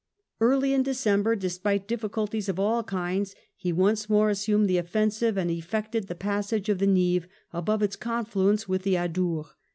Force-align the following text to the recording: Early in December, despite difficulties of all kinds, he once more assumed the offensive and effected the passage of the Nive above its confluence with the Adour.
Early 0.39 0.73
in 0.73 0.81
December, 0.81 1.35
despite 1.35 1.87
difficulties 1.87 2.49
of 2.49 2.59
all 2.59 2.81
kinds, 2.81 3.35
he 3.55 3.71
once 3.71 4.09
more 4.09 4.31
assumed 4.31 4.67
the 4.67 4.79
offensive 4.79 5.37
and 5.37 5.51
effected 5.51 6.07
the 6.07 6.15
passage 6.15 6.69
of 6.69 6.79
the 6.79 6.87
Nive 6.87 7.27
above 7.53 7.83
its 7.83 7.97
confluence 7.97 8.67
with 8.67 8.81
the 8.81 8.95
Adour. 8.95 9.49